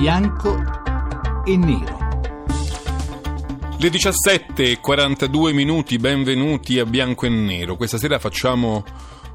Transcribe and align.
bianco 0.00 0.56
e 1.44 1.58
nero. 1.58 1.98
Le 3.78 3.88
17.42 3.90 5.52
minuti, 5.52 5.98
benvenuti 5.98 6.78
a 6.78 6.86
Bianco 6.86 7.26
e 7.26 7.28
Nero. 7.28 7.76
Questa 7.76 7.98
sera 7.98 8.18
facciamo 8.18 8.82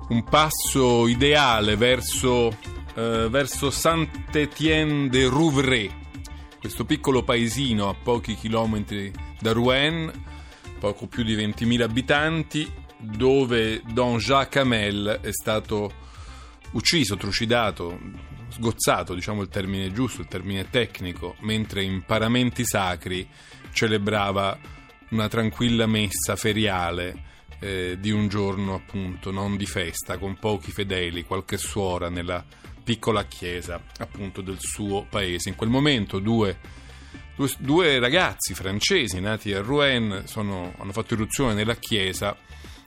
un 0.09 0.23
passo 0.23 1.05
ideale 1.07 1.75
verso, 1.75 2.47
eh, 2.96 3.28
verso 3.29 3.70
Saint-Étienne 3.70 5.07
de 5.07 5.28
Rouvray, 5.28 5.91
questo 6.59 6.84
piccolo 6.84 7.21
paesino 7.21 7.88
a 7.88 7.93
pochi 7.93 8.34
chilometri 8.34 9.13
da 9.39 9.52
Rouen, 9.52 10.11
poco 10.79 11.05
più 11.05 11.21
di 11.21 11.36
20.000 11.36 11.82
abitanti, 11.84 12.68
dove 12.97 13.84
Don 13.86 14.18
Jacques 14.18 14.63
Hamel 14.63 15.20
è 15.21 15.32
stato 15.32 15.91
ucciso, 16.71 17.18
trucidato, 17.18 18.00
sgozzato, 18.49 19.13
diciamo 19.13 19.41
il 19.41 19.49
termine 19.49 19.91
giusto, 19.91 20.21
il 20.21 20.27
termine 20.27 20.69
tecnico, 20.69 21.35
mentre 21.41 21.83
in 21.83 22.04
paramenti 22.04 22.65
sacri 22.65 23.27
celebrava 23.71 24.57
una 25.09 25.27
tranquilla 25.27 25.85
messa 25.85 26.35
feriale 26.35 27.33
eh, 27.59 27.97
di 27.99 28.11
un 28.11 28.27
giorno 28.27 28.73
appunto 28.75 29.31
non 29.31 29.57
di 29.57 29.65
festa, 29.65 30.18
con 30.18 30.37
pochi 30.37 30.71
fedeli, 30.71 31.23
qualche 31.23 31.57
suora 31.57 32.09
nella 32.09 32.44
piccola 32.83 33.25
chiesa 33.25 33.81
appunto 33.99 34.41
del 34.41 34.59
suo 34.59 35.05
paese. 35.09 35.49
In 35.49 35.55
quel 35.55 35.69
momento 35.69 36.19
due, 36.19 36.57
due, 37.35 37.49
due 37.57 37.99
ragazzi 37.99 38.53
francesi 38.53 39.19
nati 39.19 39.53
a 39.53 39.61
Rouen 39.61 40.23
sono, 40.25 40.73
hanno 40.77 40.91
fatto 40.91 41.16
irruzione 41.16 41.53
nella 41.53 41.75
chiesa 41.75 42.38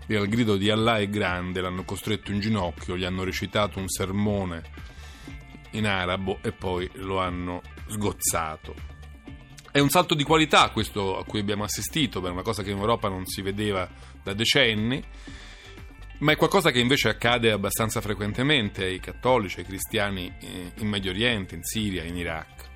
e 0.07 0.17
al 0.17 0.29
grido 0.29 0.57
di 0.57 0.71
Allah 0.71 0.99
è 0.99 1.09
grande 1.09 1.61
l'hanno 1.61 1.85
costretto 1.85 2.31
in 2.31 2.41
ginocchio, 2.41 2.97
gli 2.97 3.05
hanno 3.05 3.25
recitato 3.25 3.79
un 3.79 3.89
sermone 3.89 4.63
in 5.73 5.87
arabo 5.87 6.39
e 6.43 6.53
poi 6.53 6.89
lo 6.95 7.19
hanno 7.19 7.63
sgozzato. 7.87 8.75
È 9.71 9.79
un 9.81 9.91
salto 9.91 10.15
di 10.15 10.25
qualità 10.25 10.71
questo 10.71 11.19
a 11.19 11.25
cui 11.25 11.41
abbiamo 11.41 11.65
assistito, 11.65 12.21
per 12.21 12.33
una 12.33 12.43
cosa 12.43 12.63
che 12.63 12.71
in 12.71 12.79
Europa 12.79 13.09
non 13.09 13.27
si 13.27 13.43
vedeva 13.43 13.89
da 14.23 14.33
decenni, 14.33 15.03
ma 16.19 16.33
è 16.33 16.37
qualcosa 16.37 16.71
che 16.71 16.81
invece 16.81 17.11
accade 17.11 17.53
abbastanza 17.53 18.01
frequentemente 18.01 18.85
ai 18.85 18.99
cattolici, 18.99 19.61
ai 19.61 19.67
cristiani 19.67 20.35
eh, 20.41 20.73
in 20.79 20.89
Medio 20.89 21.11
Oriente, 21.11 21.55
in 21.55 21.63
Siria, 21.63 22.03
in 22.03 22.17
Iraq. 22.17 22.67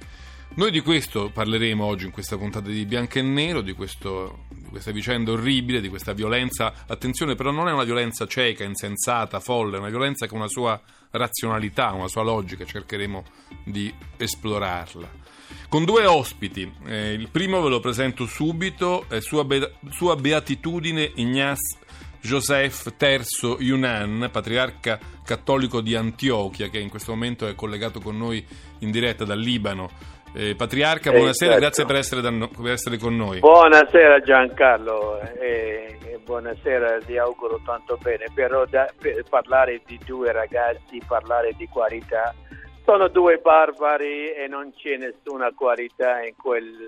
Noi 0.55 0.70
di 0.70 0.80
questo 0.80 1.30
parleremo 1.30 1.83
oggi 1.83 2.05
in 2.05 2.11
questa 2.11 2.36
puntata 2.36 2.69
di 2.69 2.84
Bianco 2.84 3.19
e 3.19 3.22
Nero, 3.22 3.62
di, 3.62 3.72
questo, 3.72 4.45
questa 4.73 4.91
vicenda 4.91 5.31
orribile, 5.31 5.81
di 5.81 5.89
questa 5.89 6.12
violenza. 6.12 6.73
Attenzione, 6.87 7.37
però 7.37 7.53
non 7.53 7.69
è 7.69 7.73
una 7.73 7.84
violenza 7.84 8.27
cieca, 8.27 8.65
insensata, 8.65 9.39
folle, 9.39 9.77
è 9.77 9.79
una 9.79 9.91
violenza 9.91 10.27
con 10.27 10.39
una 10.39 10.48
sua 10.48 10.81
razionalità, 11.11 11.92
una 11.92 12.09
sua 12.09 12.23
logica, 12.23 12.64
cercheremo 12.64 13.23
di 13.64 13.95
esplorarla. 14.17 15.20
Con 15.69 15.84
due 15.84 16.05
ospiti, 16.06 16.70
eh, 16.87 17.12
il 17.12 17.29
primo 17.29 17.62
ve 17.62 17.69
lo 17.69 17.81
presento 17.81 18.27
subito, 18.27 19.06
è 19.09 19.20
Sua, 19.20 19.45
Be- 19.45 19.75
sua 19.91 20.17
Beatitudine 20.17 21.12
Ignace 21.14 21.79
Joseph 22.20 22.95
III 22.98 23.57
Yunan, 23.59 24.29
patriarca 24.31 24.98
cattolico 25.25 25.81
di 25.81 25.95
Antiochia, 25.95 26.69
che 26.69 26.79
in 26.79 26.89
questo 26.89 27.12
momento 27.12 27.47
è 27.47 27.55
collegato 27.55 28.01
con 28.01 28.17
noi 28.17 28.45
in 28.79 28.91
diretta 28.91 29.25
dal 29.25 29.41
Libano. 29.41 29.91
Eh, 30.34 30.55
patriarca, 30.55 31.11
eh, 31.11 31.16
buonasera, 31.16 31.52
certo. 31.52 31.66
grazie 31.66 31.84
per 31.84 31.97
essere, 31.97 32.30
no, 32.30 32.48
per 32.48 32.72
essere, 32.72 32.97
con 32.97 33.14
noi. 33.14 33.41
Buonasera 33.41 34.20
Giancarlo 34.20 35.20
e, 35.39 35.98
e, 36.06 36.19
buonasera, 36.24 37.00
ti 37.05 37.19
auguro 37.19 37.61
tanto 37.66 37.98
bene, 38.00 38.24
però 38.34 38.64
da, 38.64 38.91
per 38.98 39.22
parlare 39.28 39.83
di 39.84 40.00
due 40.06 40.33
ragazzi, 40.33 41.02
parlare 41.06 41.52
di 41.58 41.69
qualità, 41.69 42.34
sono 42.83 43.08
due 43.08 43.41
barbari 43.42 44.33
e 44.33 44.47
non 44.48 44.72
c'è 44.74 44.97
nessuna 44.97 45.52
qualità 45.55 46.22
in 46.24 46.34
quel, 46.34 46.78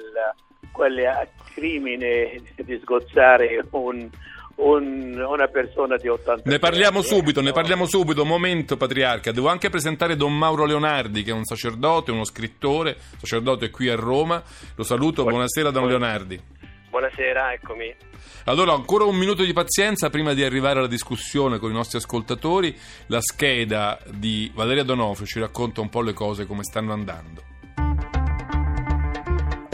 quel 0.73 1.29
crimine 1.53 2.41
di 2.57 2.79
sgozzare 2.81 3.63
un 3.73 4.09
un, 4.57 5.25
una 5.27 5.49
persona 5.49 5.97
di 5.97 6.09
80 6.09 6.49
Ne 6.49 6.59
parliamo 6.59 6.99
anni. 6.99 7.07
subito, 7.07 7.41
ne 7.41 7.53
parliamo 7.53 7.87
subito. 7.87 8.25
Momento, 8.25 8.77
patriarca. 8.77 9.33
Devo 9.33 9.49
anche 9.49 9.71
presentare 9.71 10.17
Don 10.17 10.37
Mauro 10.37 10.65
Leonardi, 10.65 11.23
che 11.23 11.31
è 11.31 11.35
un 11.35 11.45
sacerdote, 11.45 12.11
uno 12.13 12.25
scrittore, 12.25 12.97
sacerdote 13.17 13.71
qui 13.71 13.89
a 13.89 13.97
Roma. 13.97 14.43
Lo 14.77 14.85
saluto, 14.85 15.25
buonasera, 15.25 15.71
Don 15.71 15.89
Leonardi. 15.89 16.41
Buonasera, 16.91 17.53
eccomi. 17.53 17.93
Allora, 18.45 18.73
ancora 18.73 19.05
un 19.05 19.17
minuto 19.17 19.43
di 19.43 19.53
pazienza 19.53 20.11
prima 20.11 20.33
di 20.35 20.45
arrivare 20.45 20.79
alla 20.79 20.87
discussione 20.87 21.59
con 21.59 21.71
i 21.71 21.75
nostri 21.75 21.99
ascoltatori. 21.99 22.77
La 23.07 23.21
scheda 23.21 23.99
di 24.11 24.51
Valeria 24.55 24.85
Donofrio 24.85 25.27
ci 25.27 25.41
racconta 25.41 25.81
un 25.81 25.89
po' 25.89 26.03
le 26.03 26.13
cose 26.13 26.47
come 26.47 26.63
stanno 26.63 26.93
andando. 26.93 27.54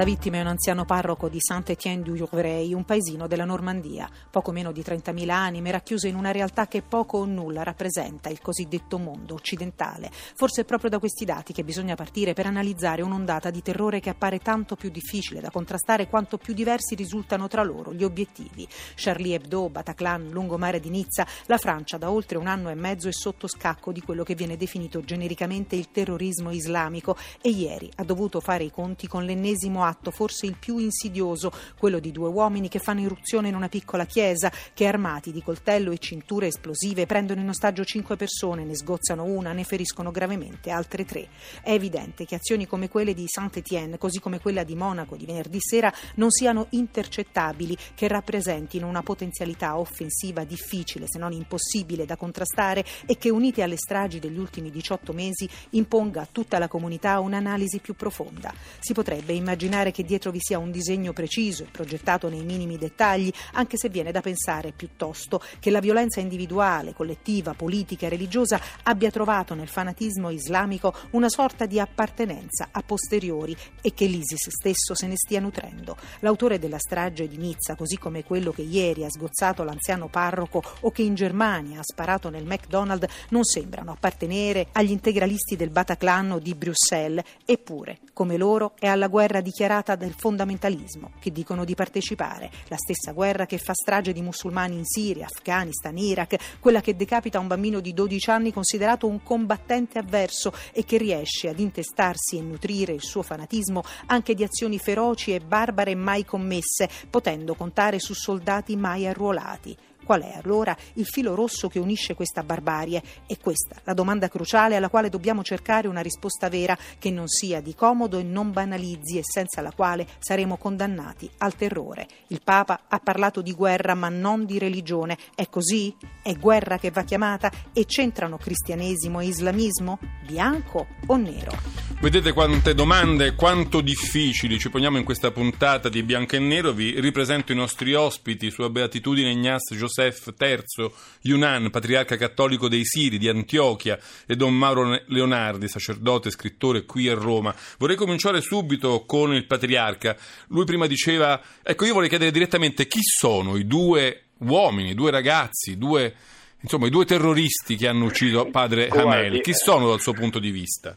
La 0.01 0.07
vittima 0.07 0.39
è 0.39 0.41
un 0.41 0.47
anziano 0.47 0.87
parroco 0.87 1.29
di 1.29 1.37
Saint-Étienne-du-Rouvray, 1.39 2.73
un 2.73 2.87
paesino 2.87 3.27
della 3.27 3.45
Normandia, 3.45 4.09
poco 4.31 4.51
meno 4.51 4.73
di 4.73 4.81
30.000 4.81 5.29
anime, 5.29 5.73
racchiuso 5.73 6.07
in 6.07 6.15
una 6.15 6.31
realtà 6.31 6.67
che 6.69 6.81
poco 6.81 7.19
o 7.19 7.27
nulla 7.27 7.63
rappresenta 7.63 8.31
il 8.31 8.41
cosiddetto 8.41 8.97
mondo 8.97 9.35
occidentale. 9.35 10.11
Forse 10.11 10.63
è 10.63 10.65
proprio 10.65 10.89
da 10.89 10.99
questi 10.99 11.27
dati 11.27 11.53
che 11.53 11.65
bisogna 11.65 11.97
partire 11.97 12.33
per 12.33 12.47
analizzare 12.47 13.03
un'ondata 13.03 13.51
di 13.51 13.61
terrore 13.61 14.01
che 14.01 14.09
appare 14.09 14.39
tanto 14.39 14.75
più 14.75 14.89
difficile 14.89 15.43
da 15.43 15.51
contrastare 15.51 16.09
quanto 16.09 16.39
più 16.39 16.55
diversi 16.55 16.95
risultano 16.95 17.47
tra 17.47 17.63
loro 17.63 17.93
gli 17.93 18.03
obiettivi. 18.03 18.67
Charlie 18.95 19.35
Hebdo, 19.35 19.69
Bataclan, 19.69 20.31
lungomare 20.31 20.81
di 20.81 20.89
Nizza, 20.89 21.27
la 21.45 21.59
Francia 21.59 21.99
da 21.99 22.11
oltre 22.11 22.39
un 22.39 22.47
anno 22.47 22.71
e 22.71 22.75
mezzo 22.75 23.07
è 23.07 23.13
sotto 23.13 23.47
scacco 23.47 23.93
di 23.93 24.01
quello 24.01 24.23
che 24.23 24.35
viene 24.35 24.57
definito 24.57 25.03
genericamente 25.03 25.77
il 25.77 25.91
terrorismo 25.91 26.53
islamico 26.53 27.19
e 27.43 27.51
ieri 27.51 27.91
ha 27.97 28.03
dovuto 28.03 28.41
fare 28.41 28.65
i 28.65 28.71
conti 28.71 29.07
con 29.07 29.27
l'ennesimo 29.27 29.83
atto, 29.83 29.89
forse 30.11 30.47
il 30.47 30.57
più 30.59 30.79
insidioso, 30.79 31.53
quello 31.79 31.99
di 31.99 32.13
due 32.13 32.29
uomini 32.29 32.69
che 32.69 32.79
fanno 32.79 33.01
irruzione 33.01 33.49
in 33.49 33.55
una 33.55 33.69
piccola 33.69 34.05
chiesa, 34.05 34.53
che 34.75 34.87
armati 34.87 35.33
di 35.33 35.43
coltello 35.43 35.91
e 35.91 35.99
cinture 35.99 36.49
esplosive 36.49 37.07
prendono 37.07 37.41
in 37.41 37.49
ostaggio 37.49 37.85
cinque 37.85 38.17
persone, 38.17 38.65
ne 38.65 38.77
sgozzano 38.77 39.25
una, 39.25 39.53
ne 39.53 39.65
feriscono 39.65 40.11
gravemente 40.11 40.71
altre 40.71 41.05
tre. 41.05 41.29
È 41.63 41.73
evidente 41.73 42.25
che 42.25 42.37
azioni 42.37 42.67
come 42.67 42.89
quelle 42.89 43.15
di 43.15 43.25
Saint-Étienne, 43.27 43.99
così 43.99 44.21
come 44.21 44.41
quella 44.41 44.63
di 44.63 44.75
Monaco 44.75 45.17
di 45.17 45.27
venerdì 45.27 45.59
sera, 45.61 45.93
non 46.17 46.31
siano 46.31 46.67
intercettabili, 46.71 47.77
che 47.95 48.09
rappresentino 48.09 48.87
una 48.87 49.03
potenzialità 49.03 49.79
offensiva 49.79 50.45
difficile, 50.45 51.07
se 51.09 51.19
non 51.19 51.33
impossibile 51.33 52.05
da 52.05 52.17
contrastare 52.17 52.85
e 53.07 53.17
che 53.17 53.31
unite 53.31 53.63
alle 53.63 53.77
stragi 53.77 54.19
degli 54.19 54.39
ultimi 54.39 54.71
18 54.71 55.13
mesi 55.13 55.49
imponga 55.71 56.23
a 56.23 56.29
tutta 56.31 56.59
la 56.59 56.69
comunità 56.69 57.21
un'analisi 57.21 57.79
più 57.79 57.95
profonda. 57.95 58.53
Si 58.79 58.93
potrebbe 58.93 59.33
immaginare 59.33 59.70
immaginare 59.71 59.93
che 59.93 60.03
dietro 60.03 60.33
vi 60.33 60.41
sia 60.41 60.59
un 60.59 60.73
disegno 60.73 61.13
preciso 61.13 61.63
e 61.63 61.69
progettato 61.71 62.29
nei 62.29 62.43
minimi 62.43 62.77
dettagli, 62.77 63.33
anche 63.53 63.77
se 63.77 63.89
viene 63.89 64.11
da 64.11 64.21
pensare 64.21 64.73
piuttosto 64.73 65.41
che 65.61 65.71
la 65.71 65.81
violenza 65.81 66.21
individuale, 66.21 66.93
collettiva, 66.93 67.55
politica 67.55 68.07
e 68.07 68.09
religiosa 68.09 68.61
abbia 68.83 69.11
trovato 69.11 69.55
nel 69.55 69.69
fanatismo 69.69 70.31
islamico 70.31 70.93
una 71.13 71.29
sorta 71.29 71.67
di 71.67 71.79
appartenenza 71.79 72.69
a 72.73 72.83
posteriori 72.83 73.57
e 73.81 73.95
che 73.95 74.07
l'ISIS 74.07 74.49
stesso 74.49 74.95
se 74.95 75.07
ne 75.07 75.17
stia 75.17 75.41
nutrendo. 75.41 75.97
L'autore 76.21 76.59
della 76.59 76.79
strage 76.79 77.29
di 77.29 77.37
Nizza, 77.37 77.77
così 77.77 77.97
come 77.97 78.25
quello 78.25 78.51
che 78.51 78.63
ieri 78.63 79.05
ha 79.05 79.11
sgozzato 79.11 79.63
l'anziano 79.63 80.09
parroco 80.09 80.63
o 80.81 80.91
che 80.91 81.03
in 81.03 81.15
Germania 81.15 81.81
ha 81.81 81.85
sparato 81.85 82.29
nel 82.29 82.45
McDonald's, 82.45 83.07
non 83.31 83.45
sembrano 83.45 83.93
appartenere 83.93 84.69
agli 84.73 84.91
integralisti 84.91 85.55
del 85.55 85.71
Bataclan 85.71 86.33
o 86.33 86.39
di 86.39 86.55
Bruxelles, 86.55 87.25
eppure, 87.45 87.99
come 88.13 88.37
loro, 88.37 88.73
è 88.79 88.87
alla 88.87 89.09
guerra 89.09 89.41
dichiarata 89.41 89.60
dichiarata 89.61 89.95
del 89.95 90.15
fondamentalismo, 90.17 91.11
che 91.21 91.31
dicono 91.31 91.67
di 91.67 91.75
partecipare, 91.75 92.51
la 92.69 92.79
stessa 92.79 93.13
guerra 93.13 93.45
che 93.45 93.59
fa 93.59 93.75
strage 93.75 94.15
di 94.15 94.23
musulmani 94.23 94.75
in 94.75 94.87
Siria, 94.87 95.27
Afghanistan, 95.27 95.95
Iraq, 95.99 96.59
quella 96.61 96.81
che 96.81 96.97
decapita 96.97 97.39
un 97.39 97.47
bambino 97.47 97.81
di 97.81 97.93
12 97.93 98.31
anni 98.31 98.53
considerato 98.55 99.07
un 99.07 99.23
combattente 99.23 99.99
avverso 99.99 100.55
e 100.73 100.87
che 100.87 100.97
riesce 100.97 101.51
ad 101.51 101.59
intestarsi 101.59 102.39
e 102.39 102.41
nutrire 102.41 102.95
il 102.95 103.03
suo 103.03 103.21
fanatismo 103.21 103.83
anche 104.07 104.35
di 104.35 104.45
azioni 104.45 104.79
feroci 104.79 105.35
e 105.35 105.41
barbare 105.41 105.95
mai 105.95 106.25
commesse, 106.25 106.89
potendo 107.11 107.55
contare 107.55 107.99
su 107.99 108.15
soldati 108.15 108.77
mai 108.77 109.07
arruolati. 109.07 109.77
Qual 110.11 110.23
è 110.23 110.41
allora 110.43 110.77
il 110.95 111.07
filo 111.07 111.37
rosso 111.37 111.69
che 111.69 111.79
unisce 111.79 112.15
questa 112.15 112.43
barbarie? 112.43 113.01
È 113.29 113.39
questa 113.39 113.77
la 113.85 113.95
domanda 113.95 114.27
cruciale 114.27 114.75
alla 114.75 114.89
quale 114.89 115.09
dobbiamo 115.09 115.45
cercare 115.45 115.87
una 115.87 116.01
risposta 116.01 116.49
vera 116.49 116.77
che 116.99 117.13
non 117.13 117.29
sia 117.29 117.61
di 117.61 117.77
comodo 117.77 118.19
e 118.19 118.25
non 118.25 118.51
banalizzi 118.51 119.19
e 119.19 119.23
senza 119.23 119.61
la 119.61 119.71
quale 119.71 120.09
saremo 120.19 120.57
condannati 120.57 121.31
al 121.39 121.55
terrore. 121.55 122.09
Il 122.27 122.41
Papa 122.43 122.87
ha 122.89 122.99
parlato 122.99 123.41
di 123.41 123.53
guerra 123.53 123.95
ma 123.95 124.09
non 124.09 124.47
di 124.47 124.59
religione. 124.59 125.17
È 125.33 125.49
così? 125.49 125.95
È 126.21 126.35
guerra 126.35 126.77
che 126.77 126.91
va 126.91 127.05
chiamata? 127.05 127.49
E 127.73 127.87
c'entrano 127.87 128.37
cristianesimo 128.37 129.21
e 129.21 129.27
islamismo? 129.27 130.01
Bianco 130.27 130.89
o 131.07 131.17
nero? 131.17 131.53
Vedete 132.01 132.33
quante 132.33 132.75
domande, 132.75 133.35
quanto 133.35 133.83
difficili 133.83 134.59
ci 134.59 134.71
poniamo 134.71 134.97
in 134.97 135.05
questa 135.05 135.31
puntata 135.33 135.91
di 135.91 136.03
Bianco 136.03 136.35
e 136.35 136.39
Nero. 136.39 136.73
Vi 136.73 136.99
ripresento 136.99 137.53
i 137.53 137.55
nostri 137.55 137.93
ospiti, 137.93 138.51
Sua 138.51 138.71
Beatitudine 138.71 139.31
Ignaz 139.31 139.75
Joseph 140.01 140.35
III 140.39 140.91
Yunan, 141.23 141.71
patriarca 141.71 142.17
cattolico 142.17 142.69
dei 142.69 142.85
Siri 142.85 143.19
di 143.19 143.29
Antiochia, 143.29 143.99
e 144.27 144.35
Don 144.35 144.57
Mauro 144.57 144.99
Leonardi, 145.07 145.69
sacerdote, 145.69 146.31
scrittore 146.31 146.85
qui 146.85 147.09
a 147.09 147.15
Roma. 147.15 147.55
Vorrei 147.79 147.97
cominciare 147.97 148.41
subito 148.41 149.05
con 149.07 149.35
il 149.35 149.47
patriarca. 149.47 150.17
Lui 150.49 150.65
prima 150.65 150.87
diceva, 150.87 151.41
ecco 151.63 151.85
io 151.85 151.95
vorrei 151.95 152.09
chiedere 152.09 152.31
direttamente 152.31 152.87
chi 152.87 153.01
sono 153.03 153.57
i 153.57 153.67
due 153.67 154.23
uomini, 154.39 154.95
due 154.95 155.11
ragazzi, 155.11 155.77
due, 155.77 156.15
insomma 156.61 156.87
i 156.87 156.91
due 156.91 157.05
terroristi 157.05 157.77
che 157.77 157.87
hanno 157.87 158.07
ucciso 158.07 158.47
padre 158.47 158.89
Hamel. 158.89 159.41
Chi 159.41 159.53
sono 159.55 159.89
dal 159.89 160.01
suo 160.01 160.13
punto 160.13 160.39
di 160.39 160.51
vista? 160.51 160.97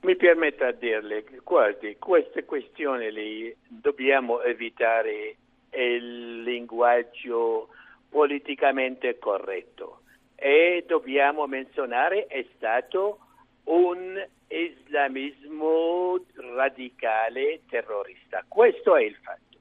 Mi 0.00 0.16
permetta 0.16 0.70
di 0.72 0.86
dirle, 0.86 1.24
guardi, 1.42 1.96
queste 1.98 2.44
questioni 2.44 3.10
lì 3.10 3.54
dobbiamo 3.66 4.42
evitare 4.42 5.36
il 5.70 6.42
linguaggio 6.42 7.68
politicamente 8.14 9.18
corretto 9.18 10.02
e 10.36 10.84
dobbiamo 10.86 11.48
menzionare 11.48 12.28
è 12.28 12.46
stato 12.54 13.18
un 13.64 14.24
islamismo 14.46 16.24
radicale 16.54 17.62
terrorista. 17.68 18.44
Questo 18.46 18.94
è 18.94 19.02
il 19.02 19.16
fatto. 19.16 19.58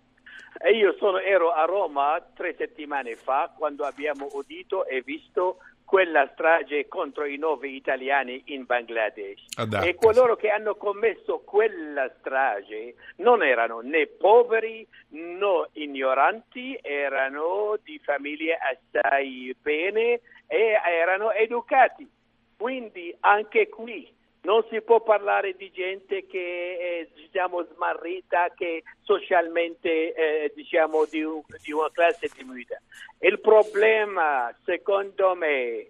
E 0.60 0.70
io 0.78 0.94
sono, 1.00 1.18
ero 1.18 1.52
a 1.52 1.66
Roma 1.66 2.24
tre 2.36 2.54
settimane 2.56 3.16
fa 3.16 3.52
quando 3.58 3.86
abbiamo 3.86 4.28
udito 4.34 4.86
e 4.86 5.02
visto 5.02 5.58
quella 5.94 6.28
strage 6.34 6.88
contro 6.88 7.24
i 7.24 7.38
nove 7.38 7.68
italiani 7.68 8.42
in 8.46 8.66
Bangladesh. 8.66 9.46
Adacca. 9.58 9.86
E 9.86 9.94
coloro 9.94 10.36
che 10.36 10.50
hanno 10.50 10.74
commesso 10.74 11.44
quella 11.46 12.12
strage 12.18 12.96
non 13.18 13.44
erano 13.44 13.82
né 13.82 14.08
poveri 14.08 14.88
né 15.10 15.68
ignoranti, 15.74 16.80
erano 16.82 17.78
di 17.84 18.00
famiglie 18.04 18.58
assai 18.58 19.56
bene 19.62 20.22
e 20.48 20.80
erano 20.84 21.32
educati. 21.32 22.10
Quindi 22.58 23.16
anche 23.20 23.70
qui 23.70 24.12
non 24.44 24.66
si 24.70 24.82
può 24.82 25.02
parlare 25.02 25.56
di 25.56 25.72
gente 25.72 26.26
che 26.26 26.78
è 26.78 27.08
diciamo, 27.16 27.66
smarrita, 27.74 28.52
che 28.56 28.84
socialmente 29.02 30.14
eh, 30.14 30.52
diciamo 30.54 31.06
di, 31.06 31.24
di, 31.62 31.72
una 31.72 31.90
classe 31.92 32.30
diminuita. 32.36 32.82
Il 33.20 33.40
problema, 33.40 34.54
secondo 34.66 35.36
me, 35.36 35.88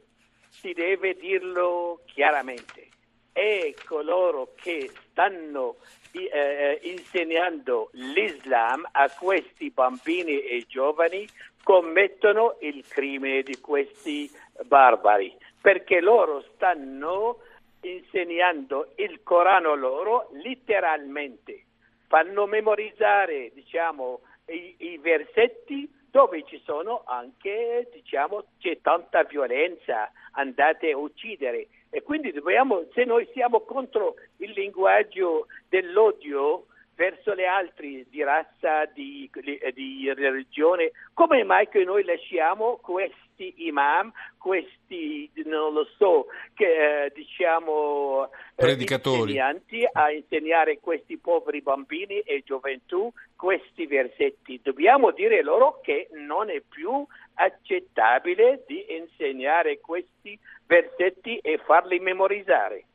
si 0.50 0.74
deve 0.74 1.16
dirlo 1.16 2.02
chiaramente, 2.06 2.90
è 3.32 3.74
coloro 3.86 4.54
che 4.56 4.92
stanno 5.10 5.78
eh, 6.12 6.80
insegnando 6.84 7.90
l'Islam 7.94 8.88
a 8.92 9.10
questi 9.10 9.72
bambini 9.72 10.42
e 10.42 10.66
giovani 10.68 11.28
commettono 11.64 12.58
il 12.60 12.86
crimine 12.88 13.42
di 13.42 13.60
questi 13.60 14.30
barbari, 14.66 15.36
perché 15.60 16.02
loro 16.02 16.44
stanno 16.54 17.40
insegnando 17.84 18.94
il 18.96 19.22
Corano 19.24 19.76
loro 19.76 20.30
letteralmente, 20.34 21.64
fanno 22.08 22.46
memorizzare 22.46 23.52
diciamo, 23.54 24.22
i, 24.48 24.76
i, 24.78 24.98
versetti 24.98 25.90
dove 26.10 26.44
ci 26.46 26.62
sono 26.64 27.04
anche, 27.06 27.90
diciamo, 27.92 28.46
c'è 28.60 28.80
tanta 28.82 29.24
violenza, 29.24 30.12
andate 30.34 30.92
a 30.92 30.98
uccidere. 30.98 31.68
E 31.90 32.04
quindi 32.04 32.32
dobbiamo, 32.32 32.86
se 32.94 33.04
noi 33.04 33.28
siamo 33.34 33.62
contro 33.62 34.16
il 34.38 34.52
linguaggio 34.52 35.48
dell'odio 35.70 36.66
verso 36.96 37.34
le 37.34 37.46
altre 37.46 38.06
di 38.10 38.24
razza, 38.24 38.86
di, 38.94 39.30
di 39.74 40.14
religione, 40.14 40.92
come 41.14 41.44
mai 41.44 41.68
che 41.68 41.84
noi 41.84 42.04
lasciamo 42.04 42.78
questi 42.82 43.66
imam, 43.68 44.12
questi, 44.38 45.30
non 45.46 45.74
lo 45.74 45.88
so, 45.98 46.28
che, 46.54 47.06
eh, 47.06 47.12
diciamo, 47.14 48.30
predicatori 48.56 49.22
insegnanti 49.22 49.88
a 49.92 50.12
insegnare 50.12 50.80
questi 50.80 51.18
poveri 51.18 51.62
bambini 51.62 52.20
e 52.20 52.44
gioventù 52.46 53.12
questi 53.36 53.88
versetti. 53.88 54.60
Dobbiamo 54.62 55.12
dire 55.12 55.42
loro 55.42 55.80
che 55.82 56.10
non 56.12 56.50
è 56.50 56.62
più 56.62 57.06
accettabile 57.36 58.64
di 58.68 58.86
insegnare 58.96 59.80
questi 59.80 60.38
versetti 60.68 61.38
e 61.38 61.60
farli 61.66 62.00
memorizzare. 62.00 62.86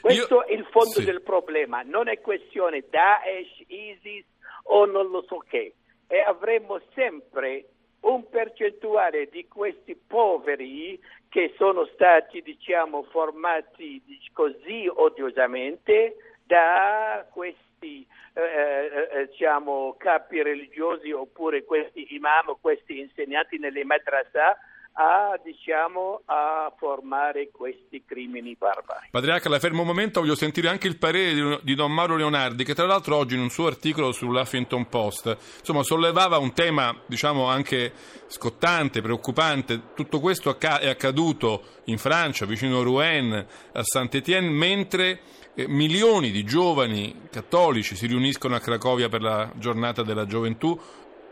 Questo 0.00 0.34
Io, 0.34 0.44
è 0.44 0.52
il 0.52 0.66
fondo 0.70 1.00
sì. 1.00 1.04
del 1.04 1.22
problema, 1.22 1.82
non 1.82 2.08
è 2.08 2.20
questione 2.20 2.84
Daesh, 2.88 3.64
ISIS 3.66 4.24
o 4.64 4.84
non 4.84 5.08
lo 5.08 5.24
so 5.26 5.38
che. 5.38 5.74
E 6.06 6.20
avremo 6.20 6.80
sempre 6.94 7.66
un 8.00 8.28
percentuale 8.28 9.28
di 9.28 9.48
questi 9.48 9.96
poveri 9.96 11.00
che 11.28 11.54
sono 11.56 11.86
stati 11.86 12.40
diciamo, 12.40 13.02
formati 13.04 14.00
così 14.32 14.88
odiosamente 14.92 16.16
da 16.44 17.26
questi 17.32 18.06
eh, 18.34 18.40
eh, 18.42 19.20
eh, 19.20 19.26
diciamo, 19.28 19.96
capi 19.98 20.42
religiosi 20.42 21.10
oppure 21.10 21.64
questi 21.64 22.14
imam, 22.14 22.56
questi 22.60 23.00
insegnanti 23.00 23.58
nelle 23.58 23.84
madrasa 23.84 24.56
a, 24.98 25.38
diciamo, 25.42 26.22
a 26.24 26.72
formare 26.76 27.50
questi 27.50 28.02
crimini 28.06 28.56
barbari. 28.58 29.08
Patriarca, 29.10 29.48
la 29.48 29.58
fermo 29.58 29.82
un 29.82 29.86
momento, 29.86 30.20
voglio 30.20 30.34
sentire 30.34 30.68
anche 30.68 30.88
il 30.88 30.96
parere 30.96 31.60
di, 31.62 31.74
Don 31.74 31.92
Mauro 31.92 32.16
Leonardi, 32.16 32.64
che 32.64 32.74
tra 32.74 32.86
l'altro 32.86 33.16
oggi 33.16 33.34
in 33.34 33.42
un 33.42 33.50
suo 33.50 33.66
articolo 33.66 34.12
sull'Huffington 34.12 34.88
Post 34.88 35.36
insomma, 35.58 35.82
sollevava 35.82 36.38
un 36.38 36.54
tema 36.54 36.98
diciamo, 37.06 37.46
anche 37.46 37.92
scottante, 38.26 39.02
preoccupante. 39.02 39.92
Tutto 39.94 40.20
questo 40.20 40.58
è 40.58 40.88
accaduto 40.88 41.62
in 41.84 41.98
Francia, 41.98 42.46
vicino 42.46 42.80
a 42.80 42.82
Rouen, 42.82 43.46
a 43.72 43.82
Saint-Étienne, 43.82 44.48
mentre 44.48 45.20
eh, 45.54 45.68
milioni 45.68 46.30
di 46.30 46.44
giovani 46.44 47.28
cattolici 47.30 47.96
si 47.96 48.06
riuniscono 48.06 48.54
a 48.54 48.60
Cracovia 48.60 49.10
per 49.10 49.20
la 49.20 49.50
giornata 49.56 50.02
della 50.02 50.24
gioventù, 50.24 50.78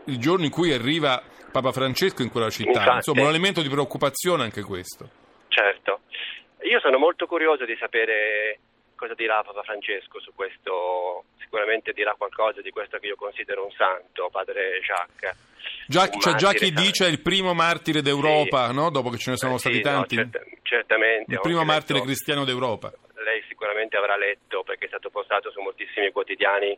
il 0.05 0.17
giorno 0.19 0.45
in 0.45 0.51
cui 0.51 0.71
arriva 0.73 1.21
Papa 1.51 1.71
Francesco 1.71 2.21
in 2.21 2.29
quella 2.31 2.49
città. 2.49 2.79
Infatti. 2.79 2.95
Insomma, 2.95 3.21
un 3.23 3.27
elemento 3.29 3.61
di 3.61 3.69
preoccupazione 3.69 4.43
anche 4.43 4.61
questo. 4.61 5.09
Certo. 5.47 6.01
Io 6.63 6.79
sono 6.79 6.97
molto 6.97 7.25
curioso 7.27 7.65
di 7.65 7.75
sapere 7.79 8.59
cosa 8.95 9.13
dirà 9.13 9.41
Papa 9.43 9.61
Francesco 9.63 10.19
su 10.19 10.33
questo. 10.35 11.25
Sicuramente 11.39 11.93
dirà 11.93 12.13
qualcosa 12.17 12.61
di 12.61 12.71
questo 12.71 12.97
che 12.97 13.07
io 13.07 13.15
considero 13.15 13.63
un 13.63 13.71
santo, 13.71 14.29
padre 14.31 14.79
Jacques. 14.81 15.53
Già, 15.87 16.07
c'è 16.09 16.33
già 16.33 16.47
martire 16.47 16.53
chi 16.57 16.65
santo. 16.73 16.81
dice 16.81 17.05
è 17.05 17.09
il 17.09 17.21
primo 17.21 17.53
martire 17.53 18.01
d'Europa, 18.01 18.71
no? 18.71 18.89
dopo 18.89 19.09
che 19.09 19.17
ce 19.17 19.31
ne 19.31 19.37
sono 19.37 19.55
Eh, 19.55 19.59
stati 19.59 19.75
sì, 19.75 19.81
no, 19.81 19.89
tanti. 19.89 20.15
certa- 20.15 20.39
certamente. 20.63 21.31
il 21.33 21.39
primo 21.41 21.63
martire 21.63 21.93
letto- 21.99 22.05
cristiano 22.05 22.43
d'Europa. 22.45 22.91
lei 23.23 23.43
sicuramente 23.47 23.95
avrà 23.95 24.17
letto 24.17 24.63
perché 24.63 24.85
è 24.85 24.87
stato 24.87 25.09
postato 25.09 25.49
su 25.51 25.61
moltissimi 25.61 26.11
quotidiani 26.11 26.77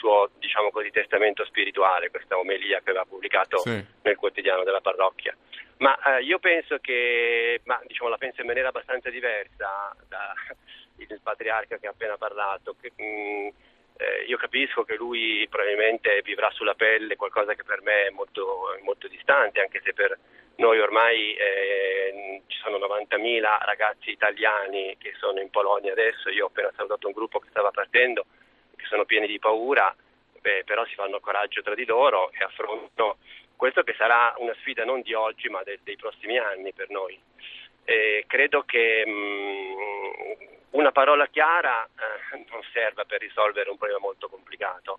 suo 0.00 0.30
diciamo 0.38 0.70
così 0.70 0.90
testamento 0.90 1.44
spirituale, 1.44 2.10
questa 2.10 2.38
omelia 2.38 2.80
che 2.80 2.90
aveva 2.90 3.04
pubblicato 3.04 3.58
Sì. 3.58 3.84
nel 4.02 4.16
quotidiano 4.16 4.64
della 4.64 4.80
parrocchia. 4.80 5.36
Ma 5.78 5.96
eh, 6.16 6.22
io 6.22 6.38
penso 6.38 6.78
che, 6.78 7.60
ma 7.64 7.80
diciamo 7.86 8.08
la 8.08 8.16
penso 8.18 8.40
in 8.40 8.46
maniera 8.46 8.68
abbastanza 8.68 9.10
diversa 9.10 9.94
da 10.08 10.32
il 10.96 11.20
patriarca 11.22 11.76
che 11.78 11.86
ha 11.86 11.90
appena 11.90 12.16
parlato. 12.16 12.76
Che, 12.80 12.92
mh, 12.96 13.52
eh, 13.98 14.24
io 14.26 14.38
capisco 14.38 14.82
che 14.84 14.96
lui 14.96 15.46
probabilmente 15.50 16.22
vivrà 16.22 16.50
sulla 16.50 16.74
pelle 16.74 17.16
qualcosa 17.16 17.54
che 17.54 17.64
per 17.64 17.82
me 17.82 18.06
è 18.06 18.10
molto, 18.10 18.78
molto 18.82 19.06
distante, 19.08 19.60
anche 19.60 19.80
se 19.84 19.92
per 19.92 20.18
noi 20.56 20.78
ormai 20.80 21.34
eh, 21.34 22.42
ci 22.46 22.58
sono 22.58 22.78
90.000 22.78 23.40
ragazzi 23.64 24.10
italiani 24.10 24.96
che 24.98 25.14
sono 25.18 25.40
in 25.40 25.50
Polonia 25.50 25.92
adesso, 25.92 26.28
io 26.30 26.44
ho 26.44 26.48
appena 26.48 26.72
salutato 26.76 27.06
un 27.06 27.12
gruppo 27.14 27.38
che 27.38 27.48
stava 27.50 27.70
partendo, 27.70 28.26
sono 28.90 29.04
pieni 29.04 29.28
di 29.28 29.38
paura, 29.38 29.94
beh, 30.40 30.64
però 30.64 30.84
si 30.86 30.94
fanno 30.96 31.20
coraggio 31.20 31.62
tra 31.62 31.74
di 31.74 31.84
loro 31.84 32.32
e 32.32 32.42
affrontano 32.44 33.18
questo 33.54 33.82
che 33.82 33.94
sarà 33.96 34.34
una 34.38 34.54
sfida 34.60 34.84
non 34.84 35.00
di 35.00 35.14
oggi 35.14 35.48
ma 35.48 35.62
de- 35.62 35.78
dei 35.84 35.96
prossimi 35.96 36.36
anni 36.38 36.72
per 36.72 36.90
noi. 36.90 37.18
E 37.84 38.24
credo 38.26 38.62
che 38.64 39.06
mh, 39.06 40.70
una 40.70 40.90
parola 40.92 41.26
chiara 41.26 41.84
eh, 41.84 42.44
non 42.50 42.62
serva 42.72 43.04
per 43.04 43.20
risolvere 43.20 43.70
un 43.70 43.76
problema 43.76 44.00
molto 44.00 44.28
complicato. 44.28 44.98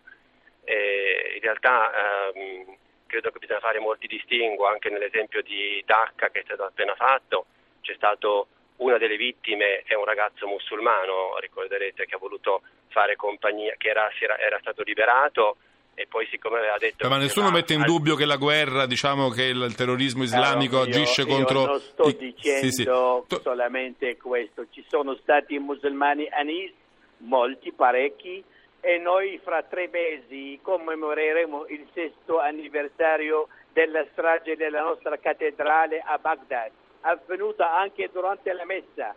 E 0.64 1.34
in 1.36 1.42
realtà 1.42 2.32
ehm, 2.34 2.78
credo 3.08 3.32
che 3.32 3.40
bisogna 3.40 3.60
fare 3.60 3.80
molti 3.80 4.08
distinguo, 4.08 4.68
anche 4.68 4.90
nell'esempio 4.90 5.42
di 5.42 5.82
Dacca 5.86 6.30
che 6.30 6.40
è 6.40 6.44
stato 6.44 6.64
appena 6.64 6.96
fatto, 6.96 7.48
c'è 7.82 7.96
stato 7.96 8.48
una 8.82 8.98
delle 8.98 9.16
vittime 9.18 9.84
è 9.86 9.94
un 9.96 10.06
ragazzo 10.06 10.48
musulmano, 10.48 11.38
ricorderete, 11.40 12.06
che 12.06 12.16
ha 12.16 12.20
voluto 12.20 12.62
fare 12.90 13.16
compagnia, 13.16 13.76
che 13.78 13.90
era, 13.90 14.10
era, 14.20 14.38
era 14.38 14.58
stato 14.60 14.82
liberato 14.84 15.58
e 15.94 16.08
poi 16.08 16.26
siccome 16.32 16.58
aveva 16.58 16.78
detto... 16.80 17.06
Eh, 17.06 17.10
ma 17.10 17.18
nessuno 17.18 17.48
era- 17.48 17.56
mette 17.56 17.74
in 17.74 17.84
dubbio 17.84 18.16
che 18.16 18.26
la 18.26 18.38
guerra, 18.38 18.86
diciamo 18.86 19.30
che 19.30 19.44
il, 19.44 19.62
il 19.62 19.76
terrorismo 19.76 20.24
islamico 20.24 20.78
Allora, 20.78 20.90
io- 20.90 20.96
agisce 20.96 21.22
io 21.22 21.28
contro... 21.28 21.66
non 21.66 21.80
sto 21.80 22.08
i- 22.08 22.16
dicendo 22.18 22.60
sì, 22.62 22.72
sì. 22.72 23.40
Solamente 23.42 24.18
questo, 24.18 24.66
ci 24.72 24.84
sono 24.88 25.16
stati 25.16 25.60
musulmani 25.60 26.28
anis 26.32 26.72
molti, 27.18 27.72
parecchi, 27.72 28.44
e 28.80 28.98
noi 28.98 29.40
fra 29.44 29.62
tre 29.62 29.90
mesi 29.92 30.58
commemoreremo 30.64 31.68
il 31.68 31.86
sesto 31.94 32.40
anniversario 32.40 33.48
della 33.72 34.04
strage 34.12 34.56
della 34.56 34.82
nostra 34.82 35.18
cattedrale 35.18 36.02
a 36.04 36.18
Baghdad, 36.18 36.72
avvenuta 37.02 37.78
anche 37.78 38.10
durante 38.12 38.52
la 38.54 38.66
messa 38.66 39.16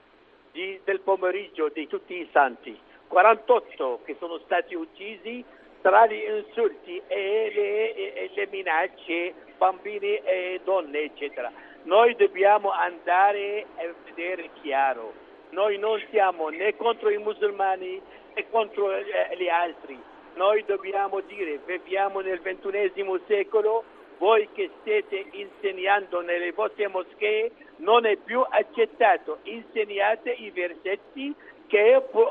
di, 0.53 0.81
del 0.85 1.00
pomeriggio 1.00 1.69
di 1.69 1.87
tutti 1.87 2.14
i 2.14 2.29
santi. 2.33 2.79
48 3.09 4.00
che 4.05 4.17
sono 4.19 4.38
stati 4.45 4.75
uccisi 4.75 5.45
tra 5.81 6.07
gli 6.07 6.23
insulti 6.26 7.00
e 7.07 7.53
le, 7.55 7.95
e 7.95 8.31
le 8.35 8.49
minacce, 8.50 9.35
bambini 9.59 10.17
e 10.17 10.61
donne, 10.64 11.00
eccetera. 11.00 11.53
Noi 11.83 12.14
dobbiamo 12.17 12.71
andare 12.71 13.67
a 13.76 13.93
vedere 14.05 14.49
chiaro. 14.62 15.12
Noi 15.50 15.76
non 15.79 16.03
siamo 16.11 16.49
né 16.49 16.75
contro 16.76 17.11
i 17.11 17.19
musulmani 17.19 18.00
né 18.35 18.49
contro 18.50 18.93
eh, 18.93 19.05
gli 19.37 19.49
altri. 19.49 20.00
Noi 20.37 20.64
dobbiamo 20.64 21.21
dire, 21.21 21.61
viviamo 21.64 22.21
nel 22.21 22.41
ventunesimo 22.41 23.19
secolo, 23.26 23.85
voi 24.18 24.49
che 24.52 24.71
state 24.80 25.26
insegnando 25.33 26.21
nelle 26.21 26.52
vostre 26.52 26.88
moschee 26.88 27.50
non 27.76 28.06
è 28.06 28.16
più 28.16 28.40
accettato. 28.40 29.38
Insegnate 29.44 30.30
i 30.30 30.50
versetti 30.50 31.35
che 31.66 31.97
uh, 31.97 32.23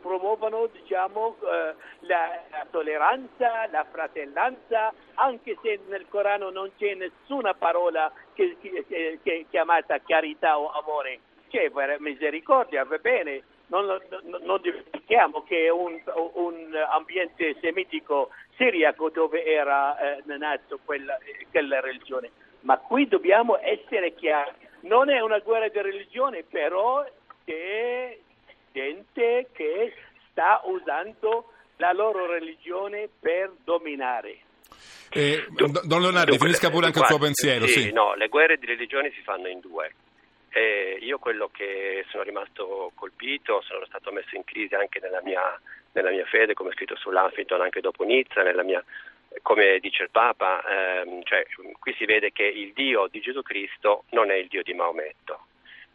promuovono 0.00 0.66
diciamo, 0.66 1.36
uh, 1.40 1.46
la, 2.00 2.66
tolleranza, 2.70 3.66
la 3.70 3.84
fratellanza, 3.90 4.92
anche 5.14 5.56
se 5.62 5.80
nel 5.88 6.06
Corano 6.08 6.50
non 6.50 6.70
c'è 6.76 6.94
nessuna 6.94 7.54
parola 7.54 8.12
che 8.34 8.56
è 9.22 9.44
chiamata 9.48 9.98
carità 10.00 10.58
o 10.58 10.70
amore, 10.70 11.20
c'è 11.48 11.70
misericordia, 11.98 12.84
va 12.84 12.98
bene, 12.98 13.42
non, 13.68 13.86
non, 13.86 14.42
non 14.42 14.60
dimentichiamo 14.60 15.42
che 15.42 15.66
è 15.66 15.70
un, 15.70 16.00
un, 16.34 16.74
ambiente 16.90 17.56
semitico 17.60 18.30
siriaco 18.56 19.10
dove 19.10 19.44
era 19.44 20.16
eh, 20.16 20.22
nato 20.36 20.78
quella, 20.84 21.18
quella 21.50 21.80
religione, 21.80 22.30
ma 22.60 22.78
qui 22.78 23.08
dobbiamo 23.08 23.58
essere 23.58 24.14
chiari, 24.14 24.52
non 24.80 25.10
è 25.10 25.20
una 25.20 25.38
guerra 25.38 25.68
di 25.68 25.80
religione, 25.80 26.42
però 26.42 27.04
c'è 27.44 28.18
gente 28.72 29.48
che 29.52 29.94
sta 30.30 30.60
usando 30.64 31.50
la 31.76 31.92
loro 31.92 32.26
religione 32.26 33.08
per 33.18 33.52
dominare. 33.64 34.38
Eh, 35.10 35.46
Don 35.50 36.00
Leonardo, 36.00 36.30
Dunque, 36.30 36.46
finisca 36.46 36.70
pure 36.70 36.86
anche 36.86 36.98
il 36.98 37.06
suo 37.06 37.18
pensiero. 37.18 37.66
Sì, 37.66 37.80
sì, 37.80 37.92
no, 37.92 38.14
le 38.14 38.28
guerre 38.28 38.58
di 38.58 38.66
religione 38.66 39.10
si 39.12 39.22
fanno 39.22 39.48
in 39.48 39.60
due. 39.60 39.92
Eh, 40.56 40.96
io 41.02 41.18
quello 41.18 41.50
che 41.52 42.06
sono 42.08 42.22
rimasto 42.22 42.90
colpito, 42.94 43.60
sono 43.60 43.84
stato 43.84 44.10
messo 44.10 44.36
in 44.36 44.44
crisi 44.44 44.74
anche 44.74 45.00
nella 45.00 45.20
mia, 45.20 45.42
nella 45.92 46.08
mia 46.08 46.24
fede, 46.24 46.54
come 46.54 46.72
scritto 46.72 46.96
sull'Huffington 46.96 47.60
anche 47.60 47.82
dopo 47.82 48.04
Nizza, 48.04 48.42
mia, 48.62 48.82
come 49.42 49.78
dice 49.80 50.04
il 50.04 50.10
Papa, 50.10 50.64
ehm, 50.64 51.22
cioè, 51.24 51.44
qui 51.78 51.94
si 51.98 52.06
vede 52.06 52.32
che 52.32 52.44
il 52.44 52.72
Dio 52.72 53.06
di 53.08 53.20
Gesù 53.20 53.42
Cristo 53.42 54.04
non 54.12 54.30
è 54.30 54.36
il 54.36 54.48
Dio 54.48 54.62
di 54.62 54.72
Maometto. 54.72 55.40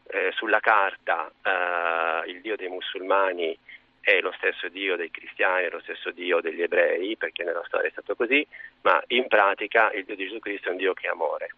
Eh, 0.05 0.31
sulla 0.33 0.59
carta 0.59 1.31
eh, 1.41 2.29
il 2.29 2.41
Dio 2.41 2.55
dei 2.55 2.69
musulmani 2.69 3.57
è 3.99 4.19
lo 4.21 4.31
stesso 4.33 4.69
Dio 4.69 4.95
dei 4.95 5.09
cristiani, 5.09 5.65
è 5.65 5.69
lo 5.71 5.79
stesso 5.79 6.11
Dio 6.11 6.39
degli 6.39 6.61
ebrei, 6.61 7.17
perché 7.17 7.43
nella 7.43 7.63
storia 7.65 7.87
è 7.87 7.91
stato 7.91 8.15
così, 8.15 8.45
ma 8.81 9.01
in 9.07 9.27
pratica 9.27 9.91
il 9.93 10.05
Dio 10.05 10.15
di 10.15 10.25
Gesù 10.25 10.37
Cristo 10.37 10.67
è 10.67 10.71
un 10.71 10.77
Dio 10.77 10.93
che 10.93 11.07
è 11.07 11.09
amore 11.09 11.49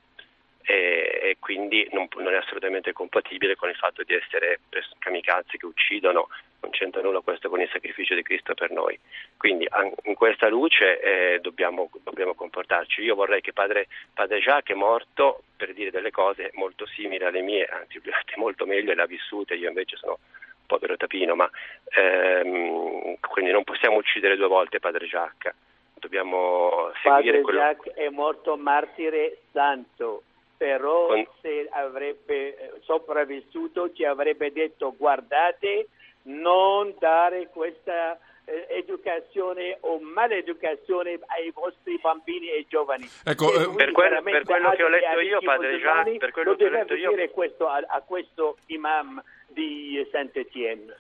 e, 0.64 1.20
e 1.22 1.38
quindi 1.40 1.88
non, 1.92 2.08
non, 2.16 2.34
è 2.34 2.38
assolutamente 2.38 2.94
compatibile 2.94 3.56
con 3.56 3.70
il 3.70 3.76
fatto 3.76 4.04
di 4.04 4.14
essere 4.14 4.62
kamikaze 5.00 5.58
che 5.58 5.66
uccidono, 5.66 6.30
non 6.62 6.72
c'entra 6.72 7.02
nulla 7.02 7.20
questo 7.20 7.50
con 7.50 7.60
il 7.60 7.70
sacrificio 7.72 8.16
di 8.16 8.24
Cristo 8.24 8.54
per 8.54 8.72
noi. 8.72 8.98
Quindi 9.38 9.68
in 10.04 10.16
questa 10.16 10.48
luce 10.48 11.00
eh, 11.02 11.40
dobbiamo, 11.42 11.90
dobbiamo, 12.04 12.34
comportarci. 12.34 13.02
Io 13.02 13.16
vorrei 13.16 13.42
che 13.42 13.52
padre, 13.52 13.88
padre 14.14 14.40
Jacques 14.40 14.76
è 14.76 14.80
morto 14.80 15.44
per 15.58 15.74
dire 15.74 15.92
delle 15.92 16.12
cose 16.12 16.52
molto 16.54 16.86
simili 16.86 17.24
alle 17.24 17.42
mie, 17.42 17.66
anzi 17.66 18.02
molto 18.38 18.66
meglio 18.66 18.92
e 18.92 18.96
le 18.96 19.02
ha 19.02 19.08
vissute, 19.08 19.56
io 19.56 19.68
invece 19.68 19.98
sono 19.98 20.20
un 20.20 20.66
povero 20.66 20.96
tapino, 20.96 21.36
ma 21.36 21.50
ehm, 21.90 23.18
quindi 23.20 23.52
non 23.52 23.66
possiamo 23.66 23.98
uccidere 23.98 24.38
due 24.38 24.48
volte 24.48 24.80
padre 24.80 25.08
Jacques. 25.08 25.54
Dobbiamo 25.96 26.92
seguire 27.02 27.40
padre 27.40 27.42
quello... 27.42 27.60
Jacques 27.60 27.94
è 27.96 28.10
morto 28.10 28.56
martire 28.56 29.40
santo 29.52 30.24
però 30.56 31.08
Con... 31.08 31.28
se 31.42 31.68
avrebbe 31.72 32.56
eh, 32.56 32.72
sopravvissuto 32.82 33.92
ci 33.94 34.06
avrebbe 34.06 34.52
detto 34.52 34.94
guardate 34.98 35.88
non 36.24 36.96
dare 37.00 37.50
questa 37.50 38.18
eh, 38.46 38.68
educazione 38.70 39.78
o 39.82 40.00
maleducazione 40.00 41.20
ai 41.28 41.52
vostri 41.52 41.98
bambini 42.02 42.50
e 42.50 42.66
giovani. 42.68 43.10
Ecco, 43.24 43.54
eh, 43.54 43.74
per, 43.76 43.92
quello, 43.92 44.22
per, 44.22 44.44
quello 44.44 44.72
che 44.72 44.84
ho 44.84 44.90
letto 44.90 45.20
io, 45.20 45.40
padre 45.42 45.78
Jean, 45.80 46.18
per 46.18 46.32
quello 46.32 46.56
che 46.56 46.66
ho 46.66 46.70
letto 46.70 46.94
io, 46.94 47.14
questo 47.32 47.68
a, 47.68 47.84
a 47.88 48.02
questo 48.02 48.58
imam 48.68 49.22
di 49.48 50.06
Saint-Étienne. 50.12 50.98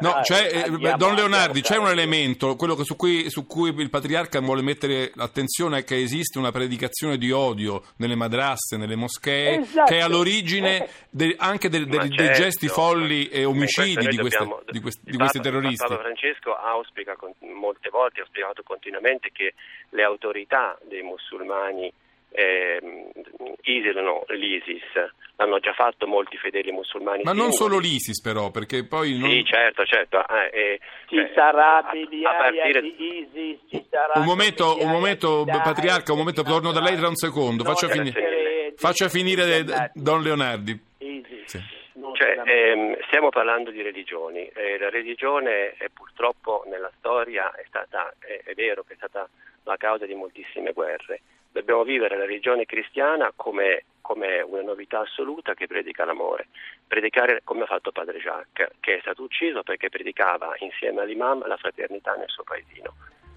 No, 0.00 0.14
ah, 0.14 0.20
c'è, 0.20 0.64
eh, 0.64 0.96
Don 0.96 1.14
Leonardi, 1.14 1.60
c'è 1.60 1.76
un 1.76 1.88
elemento, 1.88 2.56
quello 2.56 2.82
su 2.84 2.96
cui, 2.96 3.28
su, 3.30 3.46
cui, 3.46 3.74
il 3.76 3.90
patriarca 3.90 4.40
vuole 4.40 4.62
mettere 4.62 5.12
l'attenzione 5.14 5.78
è 5.78 5.84
che 5.84 5.96
esiste 5.96 6.38
una 6.38 6.50
predicazione 6.50 7.18
di 7.18 7.30
odio 7.30 7.82
nelle 7.96 8.14
madrasse, 8.14 8.76
nelle 8.76 8.96
moschee, 8.96 9.60
esatto. 9.60 9.86
che 9.90 9.98
è 9.98 10.00
all'origine 10.00 10.88
de, 11.10 11.34
anche 11.38 11.68
de, 11.68 11.84
de, 11.84 11.96
certo. 11.98 12.14
dei 12.16 12.32
gesti 12.32 12.68
folli 12.68 13.28
e 13.28 13.44
omicidi 13.44 14.06
di, 14.06 14.16
queste, 14.16 14.38
dobbiamo, 14.38 14.62
di, 14.70 14.80
questi, 14.80 15.10
di 15.10 15.16
questi 15.16 15.40
terroristi. 15.40 15.86
Papa 15.86 16.00
Francesco 16.00 16.54
auspica 16.54 17.16
molte 17.40 17.90
volte, 17.90 18.20
ha 18.20 18.26
spiegato 18.26 18.62
continuamente 18.62 19.30
che 19.32 19.54
le 19.90 20.02
autorità 20.02 20.78
dei 20.88 21.02
musulmani 21.02 21.92
eh, 22.30 23.10
isolano 23.62 24.24
l'ISIS, 24.28 24.82
l'hanno 25.36 25.58
già 25.58 25.72
fatto 25.72 26.06
molti 26.06 26.36
fedeli 26.36 26.70
musulmani. 26.72 27.22
Ma 27.22 27.32
non 27.32 27.52
solo 27.52 27.78
l'ISIS 27.78 28.20
però, 28.20 28.50
perché 28.50 28.86
poi... 28.86 29.18
Non... 29.18 29.30
Sì, 29.30 29.44
certo, 29.44 29.84
certo. 29.84 30.18
Eh, 30.28 30.50
eh, 30.52 30.80
ci 31.06 31.16
cioè, 31.16 31.30
sarà 31.34 31.82
partire... 31.82 32.80
di 32.80 32.94
ISIS, 32.98 33.58
ci 33.68 33.86
sarà... 33.90 34.18
Un 34.18 34.24
momento, 34.24 34.76
un 34.80 34.90
momento 34.90 35.44
Patriarca, 35.44 36.12
un 36.12 36.18
momento, 36.18 36.42
torno 36.42 36.72
da 36.72 36.80
lei 36.80 36.96
tra 36.96 37.08
un 37.08 37.16
secondo, 37.16 37.64
faccia, 37.64 37.86
no, 37.86 37.92
finire, 37.92 38.72
faccia 38.76 39.08
finire 39.08 39.90
Don 39.94 40.22
Leonardi. 40.22 40.88
Sì. 41.44 41.78
Cioè, 42.20 42.42
ehm, 42.44 42.96
stiamo 43.06 43.30
parlando 43.30 43.70
di 43.70 43.82
religioni, 43.82 44.46
eh, 44.46 44.78
la 44.78 44.90
religione 44.90 45.72
è, 45.78 45.88
purtroppo 45.92 46.64
nella 46.66 46.90
storia 46.98 47.50
è, 47.54 47.64
stata, 47.66 48.12
è, 48.18 48.42
è 48.44 48.54
vero 48.54 48.82
che 48.82 48.92
è 48.92 48.96
stata 48.96 49.28
la 49.64 49.76
causa 49.76 50.06
di 50.06 50.14
moltissime 50.14 50.72
guerre, 50.72 51.20
dobbiamo 51.52 51.82
vivere 51.84 52.16
la 52.16 52.24
religione 52.24 52.64
cristiana 52.64 53.32
come, 53.34 53.84
come, 54.00 54.40
una 54.40 54.62
novità 54.62 55.00
assoluta 55.00 55.54
che 55.54 55.66
predica 55.66 56.04
l'amore, 56.04 56.48
predicare 56.86 57.40
come 57.44 57.62
ha 57.62 57.66
fatto 57.66 57.92
padre 57.92 58.18
Jacques, 58.18 58.70
che 58.80 58.96
è 58.96 59.00
stato 59.00 59.22
ucciso 59.22 59.62
perché 59.62 59.88
predicava 59.88 60.54
insieme 60.58 61.02
all'imam 61.02 61.46
la 61.46 61.56
fraternità 61.56 62.14
nel 62.14 62.28
suo 62.28 62.44
paesino. 62.44 62.94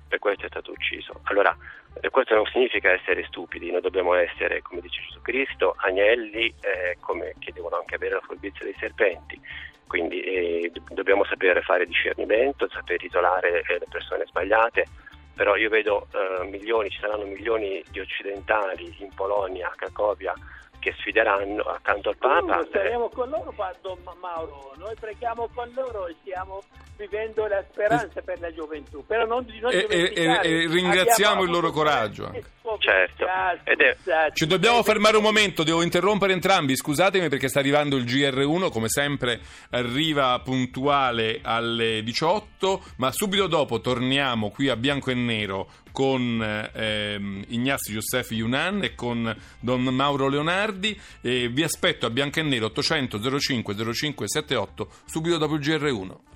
Per 0.07 0.19
questo 0.19 0.45
è 0.45 0.49
stato 0.49 0.71
ucciso. 0.71 1.21
Allora, 1.23 1.55
eh, 1.99 2.09
questo 2.09 2.35
non 2.35 2.45
significa 2.45 2.91
essere 2.91 3.25
stupidi, 3.25 3.71
noi 3.71 3.81
dobbiamo 3.81 4.13
essere, 4.13 4.61
come 4.61 4.81
dice 4.81 5.01
Gesù 5.07 5.21
Cristo, 5.21 5.75
agnelli 5.77 6.53
eh, 6.61 6.97
come, 6.99 7.33
che 7.39 7.51
devono 7.51 7.77
anche 7.77 7.95
avere 7.95 8.15
la 8.15 8.21
furbizia 8.21 8.63
dei 8.63 8.75
serpenti. 8.77 9.39
Quindi 9.87 10.21
eh, 10.21 10.71
dobbiamo 10.89 11.23
sapere 11.23 11.61
fare 11.61 11.85
discernimento, 11.85 12.67
saper 12.69 13.03
isolare 13.03 13.63
eh, 13.67 13.79
le 13.79 13.87
persone 13.89 14.25
sbagliate, 14.25 14.85
però 15.33 15.55
io 15.55 15.69
vedo 15.69 16.07
eh, 16.11 16.45
milioni, 16.45 16.89
ci 16.89 16.99
saranno 16.99 17.25
milioni 17.25 17.83
di 17.89 17.99
occidentali 17.99 18.93
in 18.99 19.09
Polonia, 19.15 19.69
a 19.69 19.75
Cracovia, 19.75 20.33
che 20.83 20.93
sfideranno 20.99 21.63
accanto 21.63 22.09
al 22.09 22.17
Papa. 22.17 22.55
Noi 22.57 22.67
saremo 22.69 23.07
con 23.07 23.29
loro, 23.29 23.53
Don 23.81 23.97
Mauro, 24.19 24.73
noi 24.77 24.93
preghiamo 24.99 25.49
con 25.55 25.71
loro 25.73 26.07
e 26.07 26.15
stiamo 26.19 26.61
vivendo 26.97 27.47
la 27.47 27.63
speranza 27.71 28.21
per 28.21 28.41
la 28.41 28.53
gioventù. 28.53 29.05
Però 29.05 29.25
non, 29.25 29.45
non 29.61 29.71
e, 29.71 29.87
e, 29.89 30.13
e, 30.13 30.67
ringraziamo 30.67 31.43
il 31.43 31.49
loro 31.49 31.71
coraggio. 31.71 32.25
Anche. 32.25 32.43
Certo. 32.79 33.25
È... 33.25 34.31
Ci 34.33 34.47
dobbiamo 34.47 34.83
fermare 34.83 35.17
un 35.17 35.23
momento, 35.23 35.63
devo 35.63 35.81
interrompere 35.81 36.33
entrambi, 36.33 36.75
scusatemi 36.75 37.29
perché 37.29 37.47
sta 37.47 37.59
arrivando 37.59 37.95
il 37.95 38.03
GR1, 38.03 38.69
come 38.69 38.89
sempre 38.89 39.39
arriva 39.71 40.39
puntuale 40.39 41.39
alle 41.43 42.03
18, 42.03 42.83
ma 42.97 43.11
subito 43.11 43.47
dopo 43.47 43.79
torniamo 43.79 44.49
qui 44.49 44.69
a 44.69 44.75
bianco 44.75 45.11
e 45.11 45.13
nero 45.13 45.69
con 45.93 46.69
ehm, 46.73 47.45
Ignazio 47.49 47.93
Giuseppe 47.93 48.33
Yunan 48.33 48.83
e 48.83 48.95
con 48.95 49.33
Don 49.59 49.83
Mauro 49.83 50.27
Leonardi 50.27 50.99
e 51.21 51.47
vi 51.47 51.63
aspetto 51.63 52.05
a 52.05 52.09
bianco 52.09 52.39
e 52.39 52.43
nero 52.43 52.65
800 52.65 53.39
05 53.39 53.93
05 53.93 54.27
78 54.27 54.89
subito 55.05 55.37
dopo 55.37 55.53
il 55.53 55.61
GR1. 55.61 56.32